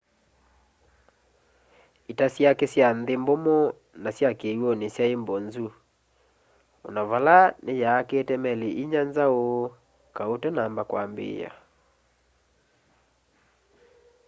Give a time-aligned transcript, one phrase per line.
[2.11, 3.57] ita syake sya nthi mbumu
[4.03, 5.67] na kiwuni syai mbozu
[6.87, 9.39] ona vala ni yaakite meli inya nzau
[10.15, 11.51] kau utanamba ambiia